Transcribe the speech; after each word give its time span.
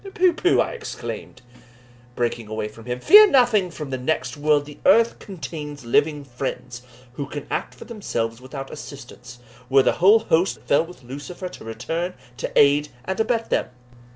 "Pooh! 0.15 0.33
pooh!" 0.33 0.59
I 0.59 0.71
exclaimed, 0.71 1.43
breaking 2.15 2.47
away 2.47 2.67
from 2.67 2.85
him, 2.85 2.99
"fear 2.99 3.29
nothing 3.29 3.69
from 3.69 3.91
the 3.91 3.99
next 3.99 4.35
world 4.35 4.65
the 4.65 4.79
earth 4.83 5.19
contains 5.19 5.85
living 5.85 6.23
fiends, 6.23 6.81
who 7.13 7.27
can 7.27 7.45
act 7.51 7.75
for 7.75 7.85
themselves 7.85 8.41
without 8.41 8.71
assistance, 8.71 9.37
were 9.69 9.83
the 9.83 9.91
whole 10.01 10.17
host 10.17 10.55
that 10.55 10.67
fell 10.67 10.85
with 10.87 11.03
Lucifer 11.03 11.49
to 11.49 11.63
return 11.63 12.15
to 12.37 12.51
aid 12.59 12.89
and 13.05 13.19
abet 13.19 13.51
them." 13.51 13.67